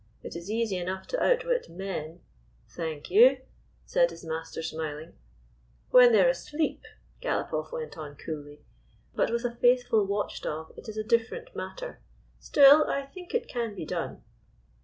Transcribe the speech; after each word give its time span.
It 0.23 0.35
is 0.35 0.49
easy 0.49 0.77
enough 0.77 1.05
to 1.09 1.23
outwit 1.23 1.69
men 1.69 2.21
—""Thank 2.75 3.11
you," 3.11 3.41
said 3.85 4.09
his 4.09 4.25
master, 4.25 4.63
smiling." 4.63 5.13
When 5.91 6.11
they 6.11 6.23
're 6.23 6.27
asleep," 6.29 6.81
Galopoff 7.21 7.71
went 7.71 7.99
on 7.99 8.15
very 8.15 8.25
coolly." 8.25 8.61
But 9.15 9.29
with 9.29 9.45
a 9.45 9.53
faithful 9.55 10.03
watchdog 10.07 10.73
it 10.75 10.89
is 10.89 10.97
a 10.97 11.03
different 11.03 11.55
matter. 11.55 11.99
Still, 12.39 12.83
I 12.89 13.03
think 13.05 13.35
it 13.35 13.47
can 13.47 13.75
be 13.75 13.85
done." 13.85 14.23